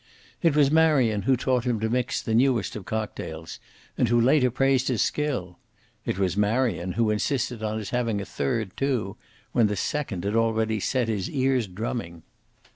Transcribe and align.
It 0.41 0.55
was 0.55 0.71
Marion 0.71 1.21
who 1.29 1.37
taught 1.37 1.63
him 1.65 1.79
to 1.81 1.87
mix 1.87 2.23
the 2.23 2.33
newest 2.33 2.75
of 2.75 2.85
cocktails, 2.85 3.59
and 3.99 4.07
who 4.07 4.19
later 4.19 4.49
praised 4.49 4.87
his 4.87 5.03
skill. 5.03 5.59
It 6.07 6.17
was 6.17 6.35
Marion 6.35 6.93
who 6.93 7.11
insisted 7.11 7.61
on 7.61 7.77
his 7.77 7.91
having 7.91 8.19
a 8.19 8.25
third, 8.25 8.75
too, 8.75 9.15
when 9.51 9.67
the 9.67 9.75
second 9.75 10.23
had 10.23 10.35
already 10.35 10.79
set 10.79 11.07
his 11.07 11.29
ears 11.29 11.67
drumming. 11.67 12.23